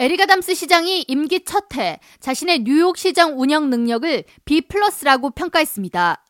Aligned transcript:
에릭 0.00 0.24
아담스 0.24 0.54
시장이 0.54 1.04
임기 1.08 1.44
첫 1.44 1.76
해 1.76 2.00
자신의 2.20 2.60
뉴욕 2.64 2.96
시장 2.96 3.38
운영 3.38 3.68
능력을 3.68 4.24
B 4.46 4.62
플러스라고 4.62 5.28
평가했습니다. 5.28 6.24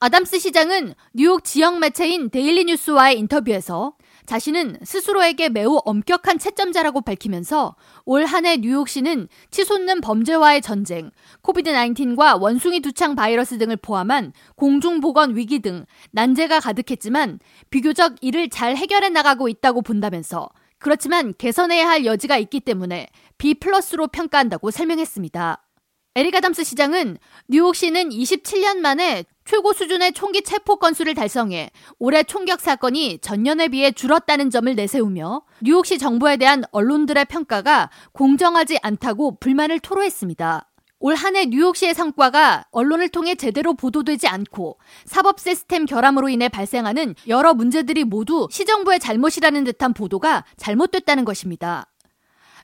아담스 0.00 0.38
시장은 0.38 0.94
뉴욕 1.12 1.44
지역 1.44 1.78
매체인 1.80 2.30
데일리 2.30 2.64
뉴스와의 2.64 3.18
인터뷰에서 3.18 3.92
자신은 4.24 4.78
스스로에게 4.84 5.50
매우 5.50 5.80
엄격한 5.84 6.38
채점자라고 6.38 7.02
밝히면서 7.02 7.76
올 8.06 8.24
한 8.24 8.46
해 8.46 8.56
뉴욕시는 8.56 9.28
치솟는 9.50 10.00
범죄와의 10.00 10.62
전쟁, 10.62 11.10
코비드-19과 11.42 12.40
원숭이 12.40 12.80
두창 12.80 13.14
바이러스 13.16 13.58
등을 13.58 13.76
포함한 13.76 14.32
공중보건 14.56 15.36
위기 15.36 15.58
등 15.58 15.84
난제가 16.12 16.60
가득했지만 16.60 17.38
비교적 17.68 18.14
이를 18.22 18.48
잘 18.48 18.76
해결해 18.76 19.10
나가고 19.10 19.48
있다고 19.48 19.82
본다면서 19.82 20.48
그렇지만 20.84 21.32
개선해야 21.38 21.88
할 21.88 22.04
여지가 22.04 22.36
있기 22.36 22.60
때문에 22.60 23.08
B 23.38 23.54
플러스로 23.54 24.06
평가한다고 24.06 24.70
설명했습니다. 24.70 25.64
에릭 26.14 26.32
아담스 26.32 26.62
시장은 26.62 27.16
뉴욕시는 27.48 28.10
27년 28.10 28.80
만에 28.80 29.24
최고 29.46 29.72
수준의 29.72 30.12
총기 30.12 30.42
체포 30.42 30.76
건수를 30.76 31.14
달성해 31.14 31.70
올해 31.98 32.22
총격 32.22 32.60
사건이 32.60 33.20
전년에 33.20 33.68
비해 33.68 33.92
줄었다는 33.92 34.50
점을 34.50 34.74
내세우며 34.74 35.46
뉴욕시 35.62 35.96
정부에 35.96 36.36
대한 36.36 36.64
언론들의 36.70 37.24
평가가 37.24 37.88
공정하지 38.12 38.78
않다고 38.82 39.38
불만을 39.38 39.80
토로했습니다. 39.80 40.68
올 41.06 41.16
한 41.16 41.36
해 41.36 41.44
뉴욕시의 41.44 41.92
성과가 41.92 42.64
언론을 42.70 43.10
통해 43.10 43.34
제대로 43.34 43.74
보도되지 43.74 44.26
않고 44.26 44.78
사법 45.04 45.38
시스템 45.38 45.84
결함으로 45.84 46.30
인해 46.30 46.48
발생하는 46.48 47.14
여러 47.28 47.52
문제들이 47.52 48.04
모두 48.04 48.48
시정부의 48.50 49.00
잘못이라는 49.00 49.64
듯한 49.64 49.92
보도가 49.92 50.46
잘못됐다는 50.56 51.26
것입니다. 51.26 51.90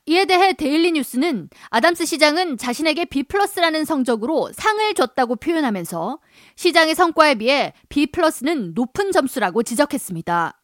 이에 0.07 0.25
대해 0.25 0.53
데일리 0.53 0.93
뉴스는 0.93 1.49
아담스 1.69 2.07
시장은 2.07 2.57
자신에게 2.57 3.05
B 3.05 3.21
플러스라는 3.21 3.85
성적으로 3.85 4.49
상을 4.53 4.91
줬다고 4.95 5.35
표현하면서 5.35 6.17
시장의 6.55 6.95
성과에 6.95 7.35
비해 7.35 7.73
B 7.89 8.07
플러스는 8.07 8.73
높은 8.73 9.11
점수라고 9.11 9.61
지적했습니다. 9.61 10.57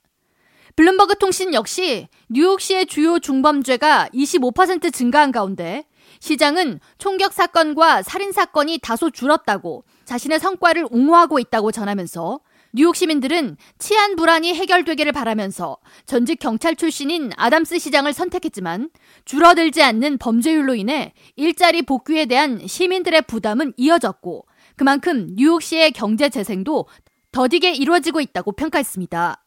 블룸버그 0.75 1.19
통신 1.19 1.53
역시 1.53 2.07
뉴욕시의 2.29 2.87
주요 2.87 3.19
중범죄가 3.19 4.09
25% 4.15 4.91
증가한 4.91 5.31
가운데 5.31 5.85
시장은 6.19 6.79
총격 6.97 7.33
사건과 7.33 8.03
살인 8.03 8.31
사건이 8.31 8.79
다소 8.81 9.09
줄었다고 9.09 9.83
자신의 10.05 10.39
성과를 10.39 10.87
옹호하고 10.89 11.39
있다고 11.39 11.71
전하면서 11.71 12.39
뉴욕 12.73 12.95
시민들은 12.95 13.57
치안 13.79 14.15
불안이 14.15 14.53
해결되기를 14.53 15.11
바라면서 15.11 15.77
전직 16.05 16.39
경찰 16.39 16.75
출신인 16.75 17.31
아담스 17.35 17.79
시장을 17.79 18.13
선택했지만 18.13 18.89
줄어들지 19.25 19.81
않는 19.81 20.17
범죄율로 20.17 20.75
인해 20.75 21.13
일자리 21.35 21.81
복귀에 21.81 22.25
대한 22.25 22.67
시민들의 22.67 23.23
부담은 23.23 23.73
이어졌고 23.77 24.45
그만큼 24.75 25.27
뉴욕시의 25.35 25.91
경제 25.91 26.29
재생도 26.29 26.87
더디게 27.31 27.73
이루어지고 27.73 28.21
있다고 28.21 28.51
평가했습니다. 28.51 29.43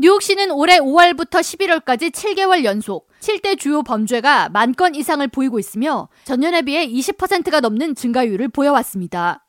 뉴욕시는 0.00 0.50
올해 0.52 0.78
5월부터 0.78 1.40
11월까지 1.40 2.10
7개월 2.10 2.64
연속 2.64 3.06
7대 3.20 3.58
주요 3.58 3.82
범죄가 3.82 4.48
만 4.48 4.72
건 4.72 4.94
이상을 4.94 5.26
보이고 5.28 5.58
있으며 5.58 6.08
전년에 6.24 6.62
비해 6.62 6.86
20%가 6.88 7.60
넘는 7.60 7.94
증가율을 7.94 8.48
보여왔습니다. 8.48 9.44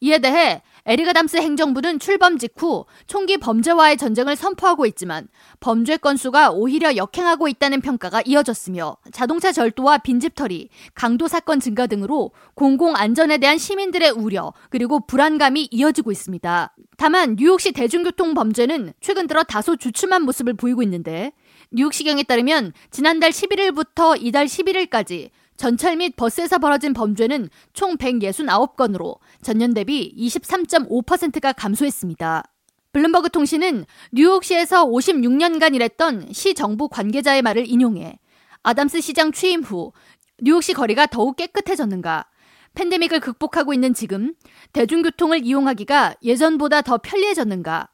이에 0.00 0.18
대해 0.18 0.62
에리가담스 0.86 1.38
행정부는 1.38 1.98
출범 1.98 2.36
직후 2.36 2.84
총기 3.06 3.38
범죄와의 3.38 3.96
전쟁을 3.96 4.36
선포하고 4.36 4.84
있지만 4.86 5.28
범죄 5.60 5.96
건수가 5.96 6.50
오히려 6.50 6.96
역행하고 6.96 7.48
있다는 7.48 7.80
평가가 7.80 8.22
이어졌으며 8.24 8.98
자동차 9.10 9.50
절도와 9.50 9.98
빈집털이, 9.98 10.68
강도 10.94 11.26
사건 11.26 11.60
증가 11.60 11.86
등으로 11.86 12.32
공공 12.54 12.96
안전에 12.96 13.38
대한 13.38 13.56
시민들의 13.56 14.10
우려 14.10 14.52
그리고 14.68 15.00
불안감이 15.00 15.68
이어지고 15.70 16.12
있습니다. 16.12 16.74
다만 16.98 17.36
뉴욕시 17.36 17.72
대중교통 17.72 18.34
범죄는 18.34 18.92
최근 19.00 19.26
들어 19.26 19.42
다소 19.42 19.76
주춤한 19.76 20.22
모습을 20.22 20.54
보이고 20.54 20.82
있는데 20.82 21.32
뉴욕시경에 21.72 22.24
따르면 22.24 22.72
지난달 22.90 23.30
11일부터 23.30 24.16
이달 24.20 24.46
11일까지 24.46 25.30
전철 25.56 25.96
및 25.96 26.16
버스에서 26.16 26.58
벌어진 26.58 26.92
범죄는 26.92 27.48
총 27.72 27.96
169건으로 27.96 29.18
전년 29.42 29.74
대비 29.74 30.14
23.5%가 30.16 31.52
감소했습니다. 31.52 32.44
블룸버그 32.92 33.30
통신은 33.30 33.86
뉴욕시에서 34.12 34.86
56년간 34.86 35.74
일했던 35.74 36.28
시 36.32 36.54
정부 36.54 36.88
관계자의 36.88 37.42
말을 37.42 37.68
인용해 37.68 38.18
아담스 38.62 39.00
시장 39.00 39.32
취임 39.32 39.62
후 39.62 39.92
뉴욕시 40.40 40.72
거리가 40.72 41.06
더욱 41.06 41.36
깨끗해졌는가, 41.36 42.26
팬데믹을 42.74 43.20
극복하고 43.20 43.72
있는 43.72 43.94
지금 43.94 44.34
대중교통을 44.72 45.44
이용하기가 45.44 46.16
예전보다 46.22 46.82
더 46.82 46.98
편리해졌는가, 46.98 47.88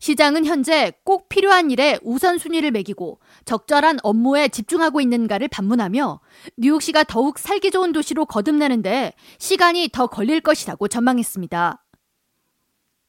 시장은 0.00 0.46
현재 0.46 0.92
꼭 1.04 1.28
필요한 1.28 1.70
일에 1.70 1.98
우선순위를 2.02 2.70
매기고 2.70 3.20
적절한 3.44 3.98
업무에 4.02 4.48
집중하고 4.48 5.00
있는가를 5.00 5.48
반문하며 5.48 6.20
뉴욕시가 6.56 7.04
더욱 7.04 7.38
살기 7.38 7.70
좋은 7.70 7.92
도시로 7.92 8.24
거듭나는데 8.24 9.12
시간이 9.38 9.90
더 9.92 10.06
걸릴 10.06 10.40
것이라고 10.40 10.88
전망했습니다. 10.88 11.84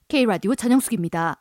K라디오 0.09 0.53
전영숙입니다. 0.55 1.40